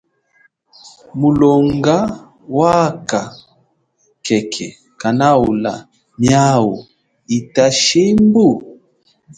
Mulonga 1.19 1.95
wakha 2.57 3.21
khekhe 4.25 4.67
kanaula 5.01 5.73
miawu 6.21 6.75
hita 7.29 7.65
shimbu? 7.81 8.45